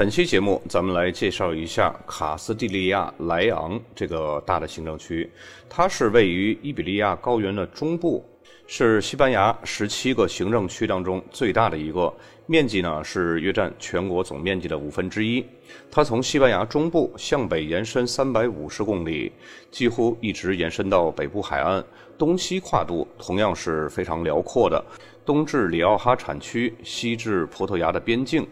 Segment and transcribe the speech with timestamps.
[0.00, 5.30] 本期节目，咱们来介绍一下卡斯蒂利亚莱昂这个大的行政区。
[5.68, 8.24] 它是位于伊比利亚高原的中部，
[8.66, 12.10] 是西班牙十七个行政区当中最大的一个，
[12.46, 15.44] 面积呢是约占全国总面积的五分之一。
[15.90, 19.30] 它从西班牙中部向北延伸三百五十公里，
[19.70, 21.84] 几乎一直延伸到北部海岸，
[22.16, 24.82] 东西跨度同样是非常辽阔的，
[25.26, 28.48] 东至里奥哈产区，西至葡萄牙的边境。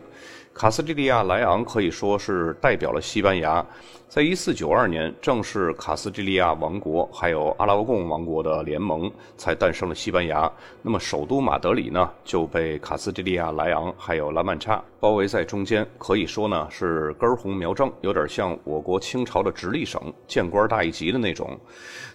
[0.58, 3.64] 卡斯蒂利亚莱昂可以说是代表了西班牙，
[4.08, 10.50] 在一四九二年，正是卡斯蒂利亚王国还有阿拉贡王国的联盟才诞生了西班牙。
[10.82, 21.56] 那么首都马德里呢，就被卡斯蒂利亚莱昂还有拉曼查包围在中间，可以说呢是根红苗正，有点像我国清朝的直隶省，见官大一级的那种。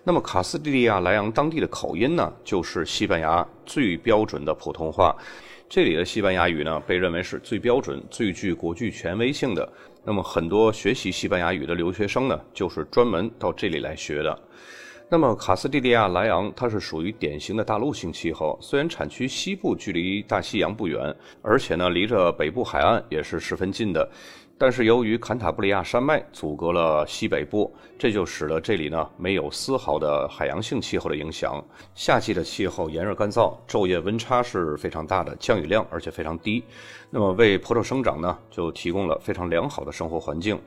[0.03, 5.15] 那么卡斯蒂利亚莱昂当地的口音呢，就是西班牙最标准的普通话。
[5.73, 9.67] 这里的西班牙语呢，被认为是最标准、最具国际权威性的。
[10.03, 14.39] 那么，很多学习西班牙语的留学生呢，就是专门到这里来学的。
[15.09, 24.07] 那么，卡斯蒂利亚莱昂它是属于典型的大陆性气候，虽然产区西部距离大西洋不远，而且呢，离着北部海岸也是十分近的。
[24.57, 31.61] 但是由于坎塔布里亚山脉阻隔了西北部，这就使得这里呢没有丝毫的海洋性气候的影响。
[31.95, 36.63] 夏季的气候炎热干燥，昼夜温差是非常大的，降雨量而且非常低。
[37.09, 40.57] 那么为葡萄生长呢，就提供了非常良好的生活环境。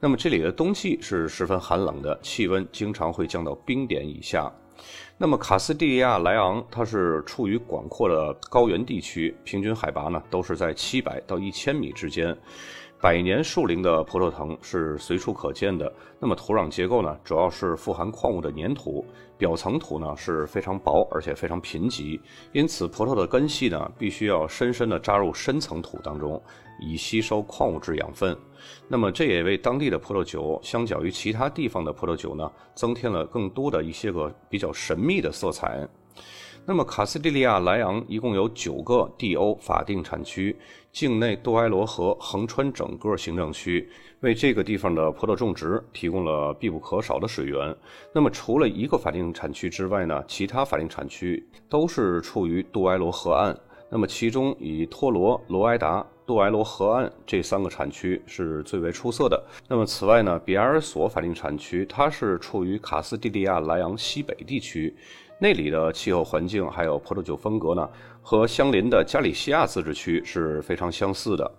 [0.00, 4.52] 那么这里的冬季是十分寒冷的，气温经常会降到冰点以下。
[5.16, 12.36] 那么卡斯蒂利亚莱昂它是处于广阔的高原地区，平均海拔呢都是在七百到一千米之间。
[12.98, 15.92] 百年树龄的葡萄藤是随处可见的。
[16.18, 19.04] 那么土壤结构呢，主要是富含矿物的粘土，
[19.36, 22.18] 表层土呢是非常薄而且非常贫瘠，
[22.52, 26.42] 因此葡萄的根系呢必须要深深地扎入深层土当中，
[26.80, 28.34] 以吸收矿物质养分。
[28.88, 35.86] 那么这也为当地的葡萄酒，相较于其他地方的葡萄酒呢，增添了更多的一些个比较神秘的色彩。
[36.68, 40.56] 那么卡斯蒂利亚莱昂一共有九个 DO 法定产区，
[40.90, 43.88] 境内杜埃罗河横穿整个行政区，
[44.18, 47.72] 为这个地方的葡萄种植提供了必不可少的水源。
[48.12, 53.56] 那么除了一个法定产区之外呢，其他法定产区都是处于杜埃罗河岸。
[53.88, 59.40] 那么其中以托罗、罗埃达、杜埃罗河岸这三个产区是最为出色的。
[59.68, 64.92] 那么此外呢，比埃尔索法定产区它是处于卡斯蒂利亚莱昂西北地区。
[65.38, 67.88] 那里的气候环境还有葡萄酒风格呢，
[68.22, 71.50] 和相邻的加利西亚自治区是非常相似的。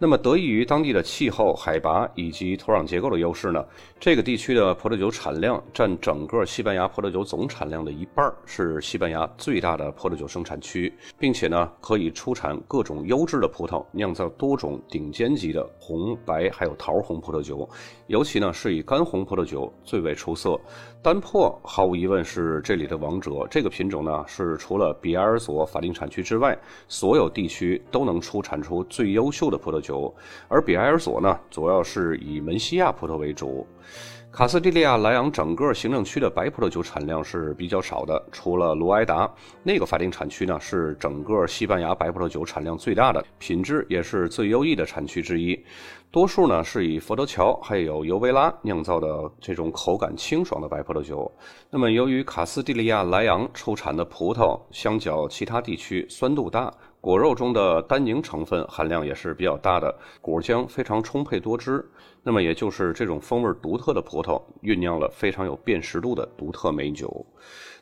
[0.00, 3.64] 那么，得益于当地的气候、海拔以及土壤结构的优势呢，
[3.98, 17.68] 这个地区的葡萄酒产量占整个西班牙葡萄酒总产量的一半，是西班牙最大的葡萄酒生产区，并且呢，可以出产各种优质的葡萄，酿造多种顶尖级的红、白还有桃红葡萄酒，
[18.06, 20.56] 尤其呢是以干红葡萄酒最为出色。
[21.02, 26.56] 丹珀毫无疑问是这里的王者，这个品种呢是除了比埃尔索法定产区之外，
[26.86, 29.87] 所有地区都能出产出最优秀的葡萄酒。
[29.88, 30.14] 酒，
[30.48, 33.66] 而比埃尔索呢，主要是以门西亚葡萄为主。
[34.30, 39.28] 卡斯蒂利亚莱昂整个行政区的白葡萄酒产量是比较少的，除了卢埃达
[39.62, 45.58] 那个法定产区呢，是整个西班牙白葡萄酒产量最大的，品质也是最优异的产区之一。
[46.10, 49.08] 多数呢是以佛得桥还有尤维拉酿造的
[49.40, 51.30] 这种口感清爽的白葡萄酒。
[51.70, 56.72] 那么，由于卡斯蒂利亚莱昂出产的葡萄相较其他地区酸度大。
[57.00, 61.88] 果肉中的单宁成分含量也是比较大的，果浆非常充沛多汁，
[62.28, 67.24] 那么也就是这种风味独特的葡萄酝酿了非常有辨识度的独特美酒。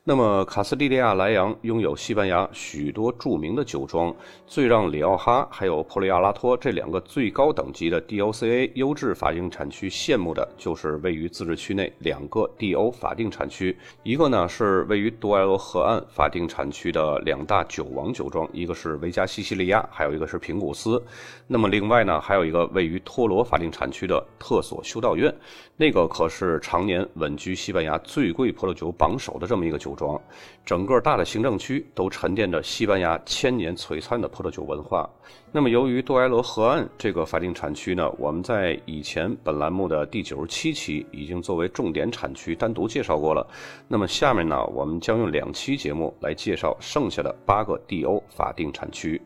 [0.08, 4.14] 那么，卡斯蒂利亚莱昂拥有西班牙许多著名的酒庄，
[4.46, 21.02] 最让里奥哈还有普里亚拉托这两个最高等级的 DOCA 优质法定产区羡慕的，就是位于自治区内两个 DO 法定产区，一个呢是位于杜埃罗河岸法定产区的两大酒王酒庄，一个是维加西西利亚，还有一个是平古斯。
[21.48, 25.35] 那么另外呢，还有一个位于托罗法定产区的特索修道院，
[25.77, 29.97] 那个可是常年稳居西班牙最贵葡萄酒榜首的这么一个酒。
[29.97, 30.21] 庄，
[30.62, 35.09] 整个大的行政区都沉淀着西班牙千年璀璨的葡萄酒文化。
[35.50, 43.47] 那么，由于杜埃罗河岸这个法定产区呢，我们在以前本栏目的第九十七期已经作为重点产区单独介绍过了。
[43.89, 49.19] 那么下面呢，我们将用两期节目来介绍剩下的八个 DO 法定产区。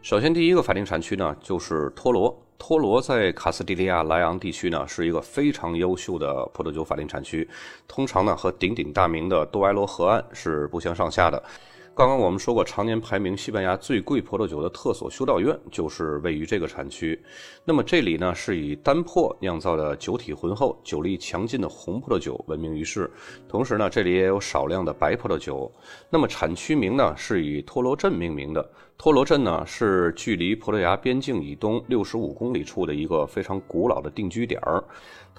[0.00, 2.32] 首先，第一个法定产区呢，就是托罗。
[2.58, 7.48] 托罗在卡斯蒂利亚莱昂地区呢，是一个非常优秀的葡萄酒法定产区，
[7.86, 11.40] 通常呢和鼎鼎大名的多埃罗河岸是不相上下的。
[11.94, 17.20] 刚刚我们说过，常年排名西班牙最贵葡萄酒的特索修道院就是位于这个产区。
[17.64, 23.10] 那么这里呢是以单珀酿造的酒体浑厚、酒力强劲的红葡萄酒闻名于世，
[23.48, 25.70] 同时呢这里也有少量的白葡萄酒。
[26.10, 28.68] 那么产区名呢是以托罗镇命名的。
[29.00, 34.82] 托罗镇呢是距离葡萄牙边境以东六十五公里处的一个非常古老的定居点儿。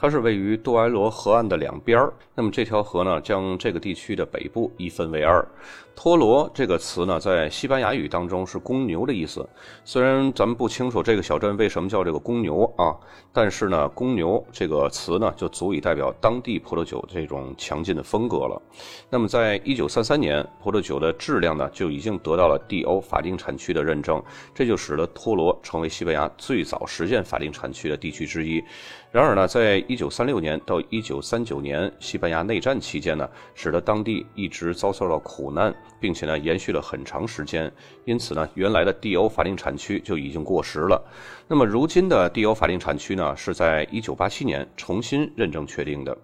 [0.01, 5.45] 它是位于多埃罗河岸的两边儿，那么这条河呢，将这个地区的北部一分为二。
[5.93, 9.45] 托罗这个词呢，在西班牙语当中是公牛的意思。
[9.83, 12.95] 虽然咱们不清楚这个小镇为什么叫这个公牛啊，
[13.33, 18.61] 但是呢，公牛这个词呢，就足以代表当地葡萄酒这种强劲的风格了。
[19.09, 24.23] 那么，在一九三三年，葡萄酒的质量呢，就已经得到了 DO 法定产产区的认证，
[24.53, 28.63] 这就使得托罗成为西班牙最早实现法定产区的地区之一。
[29.11, 37.71] 然而呢，在一九三六年到一九三九年西班牙内战期间呢，使得当地一直遭受到苦难，并且呢延续了很长时间。
[38.05, 41.03] 因此呢，原来的 DO 法定产区就已经过时了。
[41.47, 46.15] 那么如今的 DO 法定产区呢，是在一九八七年重新认证确定的。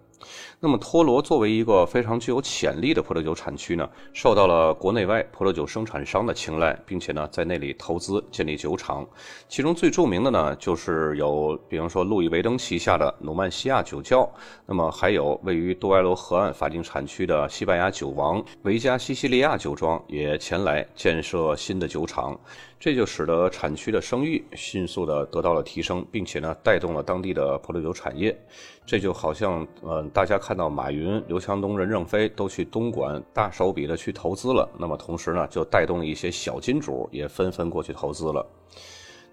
[0.60, 9.06] 那么托罗作为一个非常具有潜力的葡萄酒产区呢，受到了国内外葡萄酒生产商的青睐，并且呢在那里投资建立酒厂。
[9.48, 14.30] 其中最著名的呢，就是有比方说路易威登旗下的努曼西亚酒窖，
[14.66, 22.40] 那么还有位于杜埃罗河岸法定产区的西班牙酒王维加西西利亚酒庄也前来建设新的酒厂。
[22.86, 28.40] 这就使得产区的声誉迅速的得到了提升，并且呢，带动了当地的葡萄酒产业。
[28.86, 38.46] 这就好像，嗯，大家看到马云、刘强东、任正非都去东莞大手笔的去投资了，那么同时呢，就带动了一些小金主也纷纷过去投资了。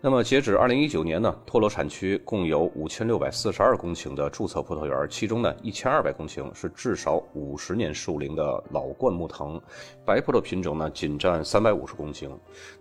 [0.04, 9.62] 那么，截止二零一九年呢，托罗产区共有五千六百四十二公顷的注册葡萄园，其中呢，一千二百公顷是至少五十年树龄的老灌木藤，
[10.04, 12.28] 白葡萄品种呢仅占三百五十公顷。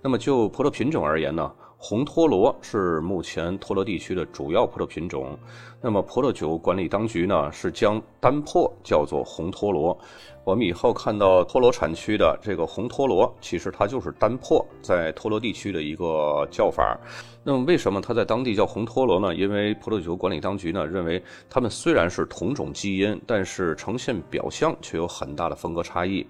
[0.01, 1.53] 那么就葡萄品种而言呢？
[1.83, 5.36] 红托罗是目前托罗地区的主要葡萄品种。
[5.81, 9.98] 那么，葡萄酒管理当局呢是将单珀叫做红托罗。
[10.44, 16.95] 我们以后看到托罗产区的这个红托罗，其实它就是单珀在托罗地区的一个叫法。
[17.44, 19.33] 那么，为什么它在当地叫红托罗呢？
[19.33, 26.24] 因为葡萄酒管理当局呢认为，它们虽然是同种基因，但是呈现表象却有很大的风格差异。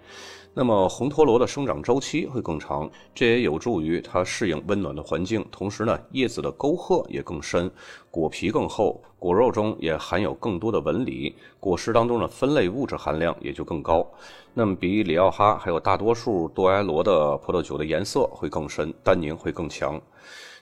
[0.53, 5.45] 那么红陀螺的生长周期会更长，这也有助于它适应温暖的环境。
[5.49, 7.71] 同时呢，叶子的沟壑也更深，
[8.09, 14.05] 果皮更厚，果肉中也含有更多的纹理，果实当中的酚类物质含量也就更高。
[14.53, 19.99] 那么比里奥哈还有大多数多埃罗的葡萄酒的颜色会更深，单宁会更强。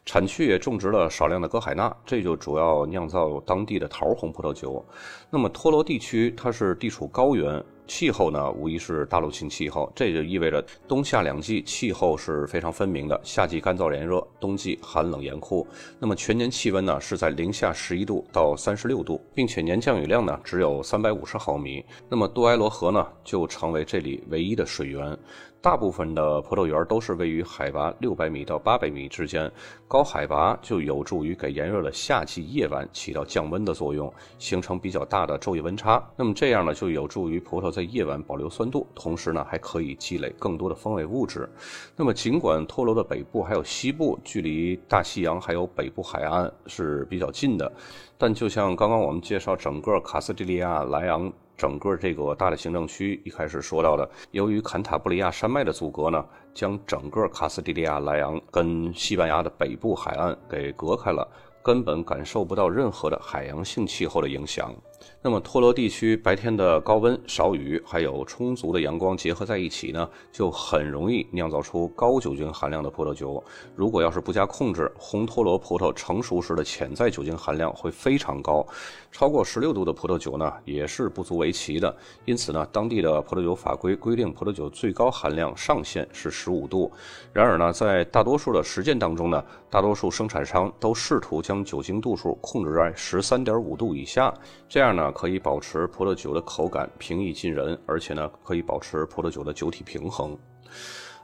[0.06, 4.86] 产区也种植了少量的歌海纳，这就主要酿造当地的桃红葡萄酒。
[5.31, 7.63] 那么托罗地区它是地处高原。
[7.89, 13.19] 气候呢，无疑是大陆性气候，这就意味着冬夏两季气候是非常分明的。
[13.24, 15.67] 夏季干燥炎热，冬季寒冷严酷。
[16.00, 21.84] 那么全年气温呢是在零下十一度到三十六度，并且年降雨量呢只有三百五十毫米。
[22.08, 25.17] 那么多埃罗河呢就成为这里唯一的水源。
[25.62, 29.51] 大部分的葡萄园都是位于海拔六百米到八百米之间，
[29.89, 36.01] 高海拔就有助于给炎热的夏季夜晚起到降温的作用，形成比较大的昼夜温差。
[36.15, 41.50] 那么这样呢，就有助于葡萄在夜晚保留酸度，同时呢，还可以积累更多的风味物质。
[41.95, 47.71] 那么尽管托罗的北部还有西部距离大西洋还有北部海岸是比较近的，
[48.17, 51.31] 但就像刚刚我们介绍整个卡斯蒂利亚莱昂。
[51.59, 61.27] 整个这个大的行政区一开始说到的，由于坎塔布里亚山脉的阻隔呢，将整个卡斯蒂利亚莱昂跟西班牙的北部海岸给隔开了，
[61.62, 64.74] 根本感受不到任何的海洋性气候的影响。
[65.21, 73.43] 那么托罗地区白天的高温、少雨，还有充足的阳光结合在一起呢，就很容易酿造出高酒精含量的葡萄酒。
[73.75, 78.65] 如果要是不加控制，红托罗葡萄成熟时的潜在酒精含量会非常高，
[79.11, 81.93] 超过十六度的葡萄酒呢也是不足为奇的。
[82.23, 86.89] 因此呢，当地的葡萄酒法规规定，葡萄酒最高含量上限是十五度。
[87.33, 94.33] 然而呢，在大多数的实践当中呢，大多数生产商都试图将酒精度数控制在十三点五度以下，
[94.69, 94.95] 这样。
[94.95, 100.38] 呢可以保持葡萄酒的口感平易近人，而且呢可以保持葡萄酒的酒体平衡。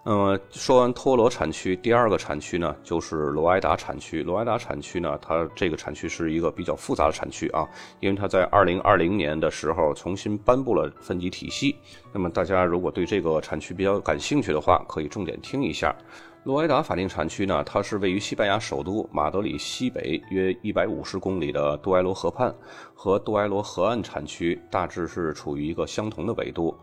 [0.07, 4.21] 那嗯，说完托罗产区，第二个产区呢就是罗埃达产区。
[4.21, 7.67] 罗埃达产区呢，它这个产区是一个比较复杂的产区啊，
[8.01, 11.75] 因为它在二零二零年的时候重新颁布了分级体系。
[12.13, 15.95] 那么大家如果对这个产区比较感兴趣的话，可以重点听一下。
[16.45, 22.53] 罗埃达法定产区呢，它是位于西班牙首都马德里西北约一百五十公里的杜埃罗河畔，
[22.93, 26.77] 和杜埃罗河岸产区大致是处于一个相同的纬度。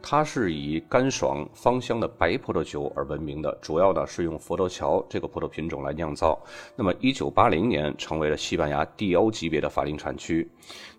[0.00, 6.40] 它是以干爽芳香的白葡萄酒而闻名的，主要呢是用佛得桥这个葡萄品种来酿造。
[6.76, 10.48] 那么，一九八零年成为了西班牙第 O 级别的法定产区。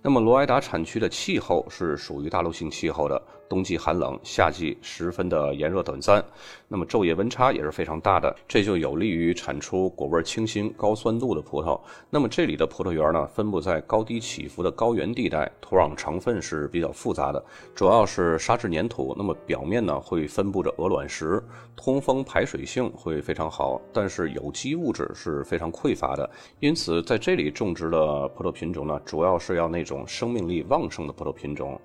[0.02, 3.22] 那么，罗埃达产区的气候是属于大陆性气候的。
[3.50, 6.24] 冬季寒冷，夏季十分的炎热短暂，
[6.68, 11.80] 那么昼夜温差也是非常大的，这就有利于产出果味清新、高酸度的葡萄。
[12.12, 19.16] 那么这里的葡萄园呢，分布在高低起伏的高原地带，土壤成分是比较复杂的，主要是沙质粘土。
[19.18, 21.44] 那么表面呢会分布着鹅卵石，
[21.76, 26.30] 通风排水性会非常好，但是有机物质是非常匮乏的。
[26.60, 31.82] 因此在这里种植的葡萄品种呢，主要是要那种生命力旺盛的葡萄品种。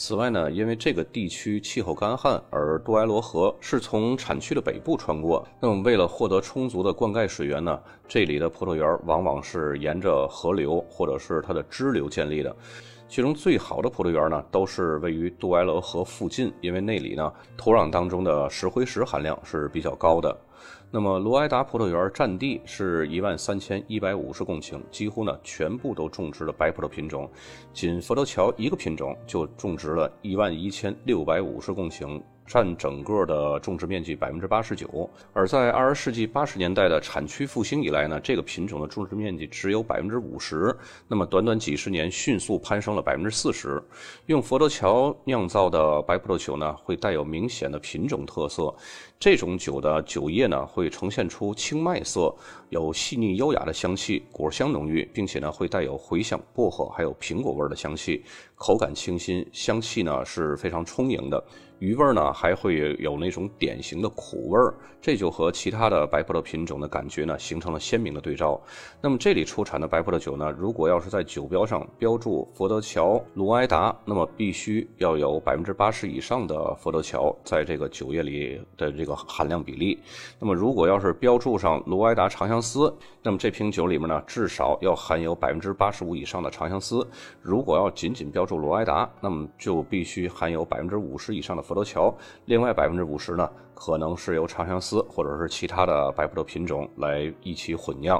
[0.00, 5.44] 此外呢，因为这个地区气候干旱，而杜埃罗河是从产区的北部穿过。
[5.58, 7.76] 那么，为了获得充足的灌溉水源呢，
[8.06, 12.56] 这里的葡萄园往往是沿着河流或者是它的支流建立的。
[13.08, 20.38] 其中最好的葡萄园呢，都是位于杜埃罗河附近，因为那里呢，土壤当中的石灰石含量是比较高的。
[20.90, 27.30] 那么，罗埃达葡萄园占地是一万三千一百五十公顷，几乎呢全部都种植了白葡萄品种，
[27.74, 32.20] 仅佛头桥一个品种就种植了一万一千六百五十公顷。
[32.48, 40.74] 占整个的种植面积百分之八十九，而在二十世纪八十年代的产区复兴以来呢，这个品种的种植面积只有百分之五十，
[41.06, 43.80] 那么短短几十年迅速攀升了百分之四十。
[44.26, 48.74] 用佛得桥酿造的白葡萄酒呢，会带有明显的品种特色，
[49.20, 52.34] 这种酒的酒液呢会呈现出青麦色，
[52.70, 58.24] 有细腻优雅的香气，果香浓郁，并且呢会带有茴香、薄荷还有苹果味的香气，
[58.54, 61.44] 口感清新，香气呢是非常充盈的。
[61.78, 68.60] 余味呢，还会有那种典型的苦味儿，这就和其他的白葡萄品种的感觉呢，形成了鲜明的对照。
[69.00, 80.00] 那么这里出产的白葡萄酒呢，如果要是在酒标上标注佛得桥卢埃达，那么必须要有百分之八十以上的佛得桥在这个酒液里的这个含量比例。
[80.40, 82.92] 那么如果要是标注上卢埃达长相思，
[83.22, 87.06] 那么这瓶酒里面呢，至少要含有百分之八十五以上的长相思。
[87.40, 91.62] 如果要仅仅标注罗埃达，那么就必须含有百分之五十以上的。
[91.68, 98.18] 佛罗桥，另外百分之五十呢，可能是由长相思或者是其他的白葡萄品种来一起混酿。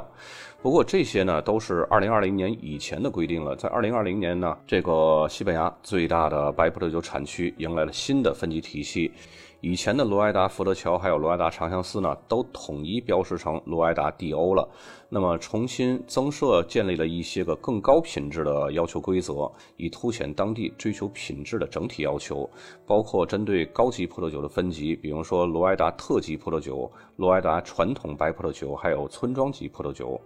[0.61, 3.55] 不过这些呢，都是二零二零年以前的规定了。
[3.55, 9.11] 在二零二零年呢，这个西班牙最大的白葡萄酒产区迎来了新的分级体系。
[9.61, 14.67] 以前的罗埃达福德桥还有罗埃达长相思呢，都统一标识成罗埃达 DO 了。
[15.09, 22.49] 那么重新增设建立了一些个更高品质的要求规则，以凸显当地追求品质的整体要求。
[22.85, 30.19] 包括针对高级葡萄酒的分级，比如说罗埃达特级葡萄酒、罗埃达传统白葡萄酒，还有村庄级葡萄酒。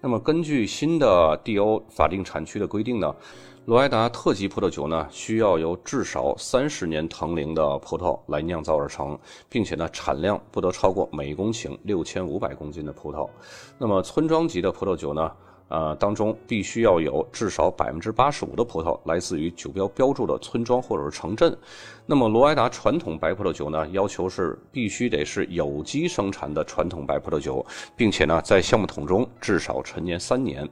[0.00, 3.12] 那么根据新的 DO 法定产区的规定呢？
[3.66, 9.18] 罗埃达特级葡萄酒呢，需要由至少三十年藤龄的葡萄来酿造而成，
[9.48, 13.28] 并且呢，产量不得超过每公顷六千五百公斤的葡萄。
[13.76, 15.32] 那么村庄级的葡萄酒呢，
[15.66, 21.58] 呃，当中必须要有至少百分之八十五的葡萄来自于酒标标注的村庄或者是城镇。
[22.06, 30.68] 那么罗埃达传统白葡萄酒呢，要求是必须得是有机生产的传统白葡萄酒，并且呢，在橡木桶中至少陈年三年。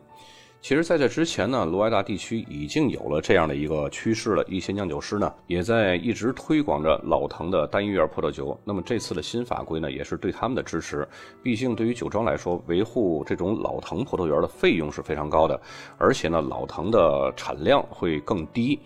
[0.64, 4.42] 其实，在这之前呢，罗埃达地区已经有了这样的一个趋势了。
[4.49, 8.59] 一些酿酒师呢，也在一直推广着老藤的单一院葡萄酒。
[8.64, 11.06] 那么这次的新法规呢，也是对他们的支持。
[11.42, 15.61] 毕竟，对于酒庄来说，维护这种老藤葡萄园的费用是非常高的，
[15.99, 18.80] 而且呢，老藤的产量会更低。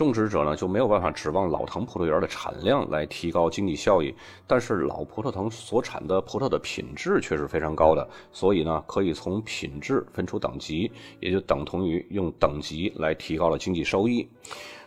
[0.00, 4.14] 种植者呢就没有办法指望老藤葡萄园的产量来提高经济效益，
[4.46, 10.90] 但是老葡萄藤所产的葡萄的品质却是非常高的，所以呢可以从品质分出等级，
[11.20, 14.26] 也就等同于用等级来提高了经济收益。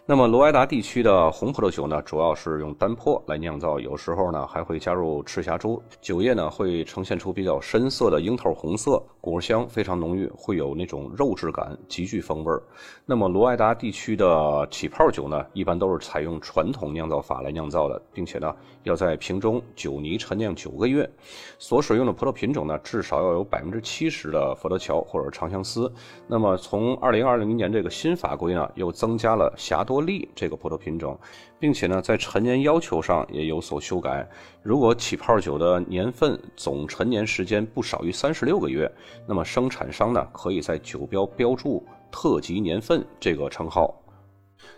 [0.06, 12.62] 那么罗埃达地区的红葡萄酒呢，主要是用单粕来酿造，有时候呢还会加入赤霞珠，酒液呢会呈现出比较深色的樱桃红色，果香非常浓郁，会有那种肉质感，极具风味儿。
[13.06, 21.10] 那么罗埃达地区的起泡酒呢，一般都是采用传统酿造法来酿造的，并且呢要在瓶中酒泥陈酿九个月，
[21.58, 25.90] 所使用的葡萄品种呢至少要有百分之七十的佛得桥或者长相思。
[26.28, 29.93] 那么从二零二零年这个新法规呢，又增加了霞多。
[29.94, 31.16] 多利这个葡萄品种，
[31.60, 34.28] 并且呢，在陈年要求上也有所修改。
[34.64, 38.92] 如果起泡酒的年份总陈年时间不少于三十六个月，
[39.28, 43.94] 那么生产商呢，可以在酒标标注特级年份这个称号。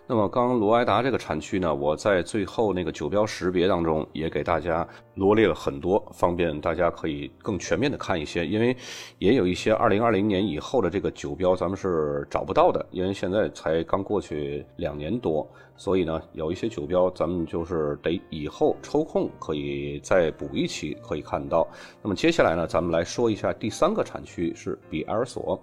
[0.08, 8.46] 那么，刚罗埃达这个产区呢，我在最后那个酒标识别当中也给大家罗列了很多，方便大家可以更全面的看一些。
[8.46, 8.78] 因为
[9.18, 21.68] 也有一些二零二零年以后的这个酒标，咱们是找不到的，因为现在才刚过去两年多，所以呢，有一些酒标咱们就是得以后抽空可以再补一期可以看到。
[22.04, 25.60] 那么接下来呢，咱们来说一下第三个产区是比埃尔索。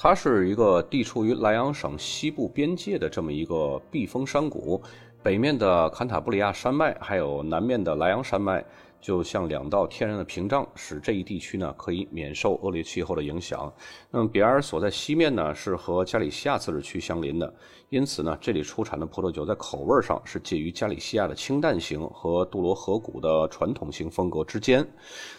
[0.00, 4.80] 它是一个地处于莱昂省西部边界的这么一个避风山谷，
[5.24, 8.64] 北面的坎塔布里亚山脉，还有南面的莱昂山脉，
[9.00, 13.72] 就像两道天然的屏障，使这一地区呢可以免受恶劣气候的影响。
[14.08, 17.52] 那么比尔所在西面呢是和加里西亚自治区相邻的。
[17.90, 24.86] 因此呢，这里出产的葡萄酒在口味上是介于加里西亚的清淡型和杜罗河谷的传统型风格之间。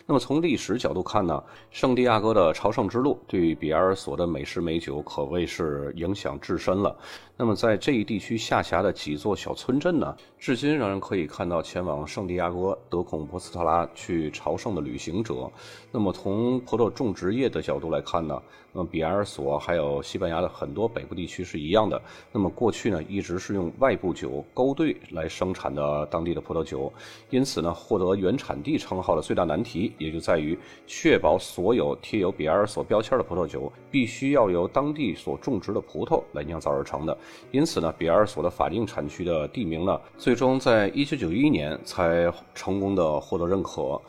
[0.07, 6.97] 那么从历史角度看呢，圣地亚哥的朝圣之路对比尔索的美食美酒可谓是影响至深了。
[7.37, 15.49] 那么在这一地区下辖的几座小村镇呢，至今仍然可以看到前往圣地亚哥德孔波斯特拉去朝圣的旅行者。
[15.91, 18.41] 那么从葡萄种植业的角度来看呢，
[18.73, 22.01] 那么比尔索还有西班牙的很多北部地区是一样的。
[22.39, 26.89] 那么过去呢，一直是用外部酒勾兑来生产的当地的葡萄酒，
[27.29, 37.17] 因此呢，获得原产地称号的最大难题也就在于确保所有贴有比埃尔索标签的葡萄酒必须要由当地所种植的葡萄来酿造而成的。
[37.51, 44.01] 因此呢，比埃尔索的法定产区的地名呢，最终在1991年才成功的获得认可。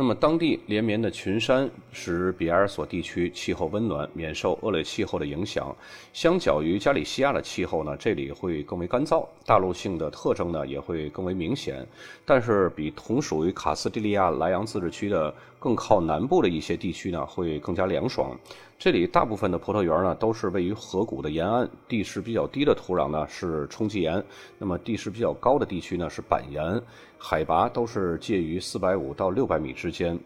[0.00, 5.74] 那么，当地连绵的群山使比埃尔索地区气候温暖，免受恶劣气候的影响。
[6.12, 11.84] 相较于加利西亚的气候呢，这里会更为干燥，大陆性的特征呢也会更为明显。
[12.24, 18.36] 但是，比同属于卡斯蒂利亚莱昂自治区的更靠南部的一些地区呢，会更加凉爽。
[18.78, 24.22] 这里大部分的葡萄园呢，都是位于河谷的沿岸，地势比较低的土壤呢是冲积岩，
[24.56, 26.80] 那么地势比较高的地区呢是板岩，
[27.18, 30.18] 海拔都是介于四百五到六百米之间。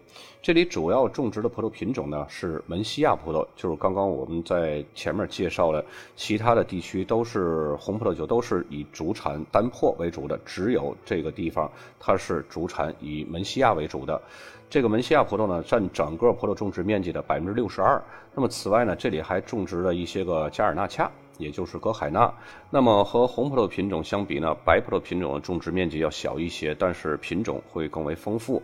[0.43, 5.85] 这里主要种植的葡萄品种呢是门西亚葡萄，就是刚刚我们在前面介绍了，
[6.17, 14.21] 其他的地区都是红葡萄酒都是以主产单珀为主的，只有这个地方它是主产以门西亚为主的。
[14.69, 18.03] 这个门西亚葡萄呢，占整个葡萄种植面积的百分之六十二。
[18.35, 22.33] 那么此外呢，这里还种植了一些个加尔纳恰，也就是格海纳。
[22.69, 28.61] 那么和红葡萄品种相比呢，白葡萄品种的种植面积要小一些，但是品种会更为丰富。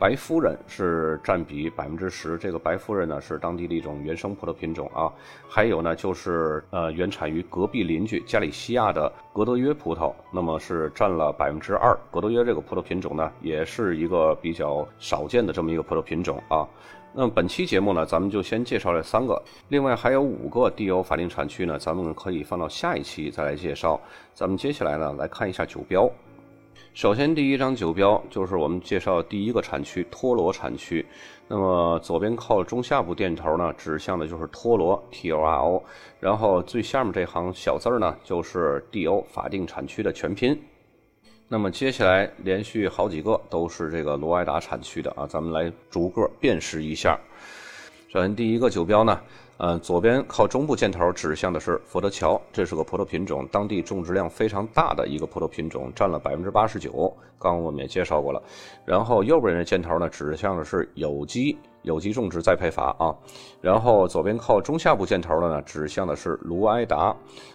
[0.00, 5.12] 白夫人是占比百分之十，这个白夫人呢是当地的一种原生葡萄品种啊。
[5.46, 11.94] 还有呢就是呃原产于隔壁邻居加里西亚的格德约葡萄，那么是占了百分之二。
[12.10, 16.66] 格德约这个葡萄品种呢也是一个比较少见的这么一个葡萄品种啊。
[17.12, 24.00] 那么本期节目呢，咱们就先介绍这三个，另外还有五个地欧法定产区呢，咱们可以放到下一期再来介绍。
[24.32, 26.10] 咱们接下来呢来看一下酒标。
[26.92, 31.06] 首先，第一张酒标就是我们介绍第一个产区托罗产区。
[31.46, 35.84] 那么左边靠中下部箭头呢，指向的就是托罗 T O R O，
[36.18, 40.60] 然后最下面这行小字儿呢，就是 D O 法定产区的全拼。
[41.46, 47.18] 那么接下来连续好几个都是这个罗埃达产区的啊，咱们来逐个辨识一下。
[48.08, 49.20] 首先第一个酒标呢。
[49.62, 57.14] 嗯，左边靠中部箭头指向的是佛得桥，这是个葡萄品种，当地种植量非常大的一个葡萄品种，占了百分之八十九。
[57.38, 58.42] 刚刚我们也介绍过了。
[58.86, 63.14] 然后右边的箭头呢，指向的是有机有机种植栽培法啊。
[63.60, 67.14] 然后左边靠中下部箭头的呢，指向的是卢埃达，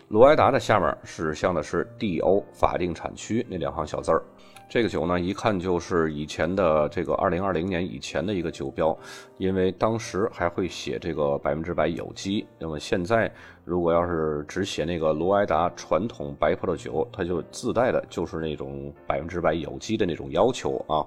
[0.10, 4.22] 卢埃达的下面指向的是 D.O 法定产区那两行小字儿。
[4.68, 8.98] 这个酒呢，一看就是以前的这个二零二零年以前的一个酒标，
[9.38, 12.46] 因为当时还会写这个百分之百有机。
[12.60, 13.32] 那么现在
[13.64, 21.06] 如果要是只写那个罗埃达传统白葡萄酒，它就自带的就是那种百分之百有机的那种要求啊。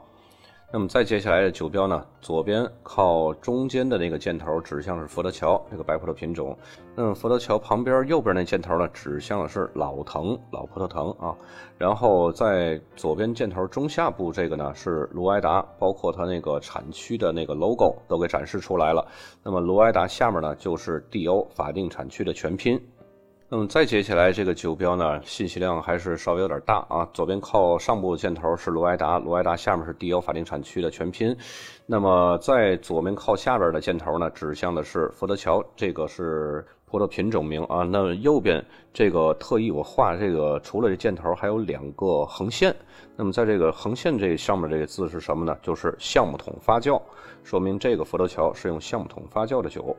[0.70, 6.54] 那么再接下来的酒标呢，左边靠中间的那个箭头指向是佛得桥这个白葡萄品种，
[6.94, 11.35] 那么佛得桥旁边右边那箭头呢，指向的是老藤老葡萄藤啊，
[11.78, 19.07] 然后在左边箭头中下部这个呢是卢埃达，包括它那个产区的那个 logo 都给展示出来了。
[19.42, 22.78] 那么卢埃达下面呢就是 DO 法定产区的全拼。
[23.50, 27.08] 那么再接下来这个酒标呢，信息量还是稍微有点大啊。
[27.14, 31.34] 左边靠上部箭头是罗埃达，罗埃达下面是 DO 法定产区的全拼。
[31.87, 37.88] 那么在左面靠下边的箭头呢，指向的是佛得桥，这个是葡萄品种名啊。
[37.90, 42.76] 那右边这个特意我画这个，除了这箭头，还有两个横线。
[43.16, 45.56] 那么在这个横线这上面这个字是什么呢？
[45.62, 47.00] 就是橡木桶发酵，
[47.44, 49.96] 说明这个佛得桥是用橡木桶发酵的酒。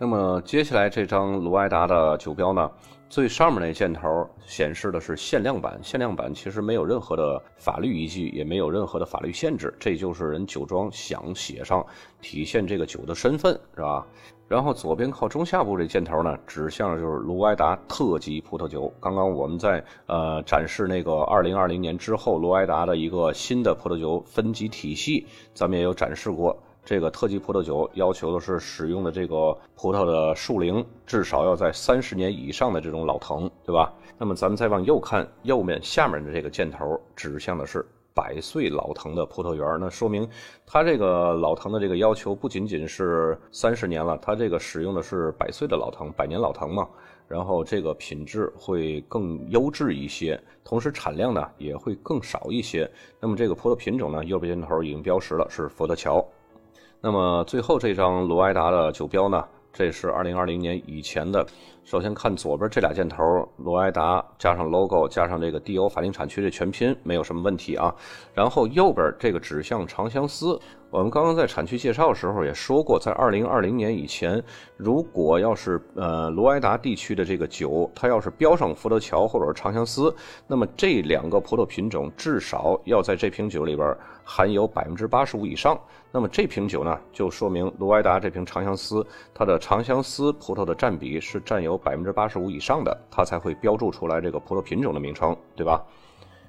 [0.00, 2.70] 那么接下来这张卢埃达的酒标呢，
[3.08, 11.84] 最上面那箭头显示的是限量版，限量版其实没有任何的法律依据，也没有任何的法律限制，这就是人酒庄想写上，
[12.22, 14.06] 体现这个酒的身份，是吧？
[14.46, 18.90] 然后左边靠中下部这箭头呢，指向的就是卢埃达特级葡萄酒。
[19.00, 26.56] 刚刚我们在呃展示那个二零二零年之后卢埃达的一个新的葡萄酒分级体系，咱们也有展示过。
[26.88, 33.92] 这个特级葡萄酒要求的是使用的这个葡萄的树龄至少要在三十年以上的这种老藤，对吧？
[34.16, 40.26] 那么咱们再往右看，右面下面的这个箭头指向的是百岁老藤的葡萄园，那说明
[40.64, 46.88] 它这个老藤的这个要求不仅仅是三十年了，它这个使用的是百岁的老藤，百年老藤嘛。
[47.26, 52.90] 然后这个品质会更优质一些，同时产量呢也会更少一些。
[53.20, 56.26] 那么这个葡萄品种呢，右边箭头已经标识了，是佛得桥。
[57.00, 59.44] 那么最后这张罗埃达的酒标呢？
[59.72, 61.46] 这是二零二零年以前的。
[61.88, 63.24] 首先看左边这俩箭头，
[63.56, 67.90] 罗埃达加上 logo 加上这个 DO 法定产区的全拼，没有什么问题啊。
[68.34, 74.42] 然后右边这个指向长相思，我们刚刚在产区介绍的时候也说过，在二零二零年以前，
[74.76, 80.14] 如果要是呃罗埃达地区的这个酒，它要是标上福德桥或者是长相思，
[80.46, 85.80] 那么这两个葡萄品种至少要在这瓶酒里边含有百分之八十五以上。
[86.10, 91.77] 那么这瓶酒呢，就说明罗埃达这瓶长相思，它的长相思葡萄的占比是占有。
[91.78, 95.82] 百分之八十五以上的，它才会标注出来这个葡萄品种的名称，对吧？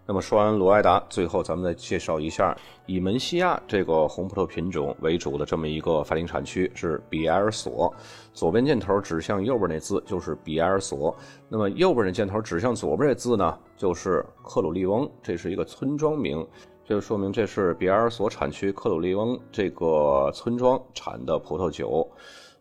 [0.05, 7.93] 那么说完罗埃达，最后咱们再介绍一下以门西亚这个红葡萄品种为主的这么一个法定产区是比埃尔索。
[8.33, 11.15] 左边箭头指向右边那字就是比埃尔索，
[11.47, 16.43] 那么右边的箭头指向左边这字呢，就是克鲁利翁，这是一个村庄名，
[16.83, 22.09] 这就说明这是比埃尔索产区克鲁利翁这个村庄产的葡萄酒。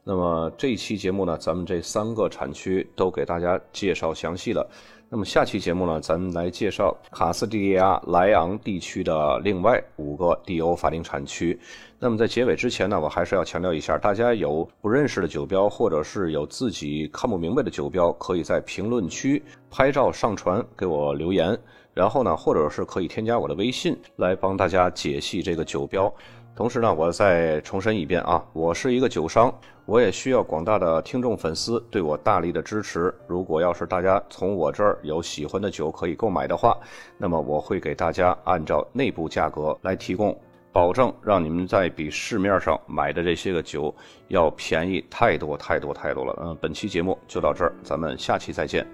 [0.09, 4.67] 那么这一期节目呢，咱们这三个产区都给大家介绍详细了。
[5.11, 11.61] 那么下期节目呢，咱们来介绍卡斯蒂利亚莱昂地区的另外五个 DO 法定产区。
[11.99, 21.55] 那么在结尾之前呢，我还是要强调一下，大家有不认识的酒标，或者是有自己看不明白的酒标，可以在评论区拍照上传给我留言，
[21.93, 26.11] 然后呢，或者是可以添加我的微信来帮大家解析这个酒标。
[26.59, 29.49] 同时呢，我再重申一遍啊，我是一个酒商，
[29.87, 33.15] 我也需要广大的听众粉丝对我大力的支持。
[33.29, 36.77] 如果要是大家从我这儿有喜欢的酒可以购买的话，
[37.17, 40.37] 那么我会给大家按照内部价格来提供，
[40.73, 43.95] 保证让你们在比市面上买的这些个酒
[44.27, 46.37] 要便宜太多太多太多了。
[46.43, 48.85] 嗯，本期节目就到这儿，咱们下期再见。